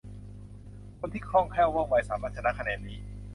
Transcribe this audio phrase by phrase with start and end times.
[0.99, 2.99] คนที่คล่องแคล่วว่องไวสามารถ ชนะคะแนนนี้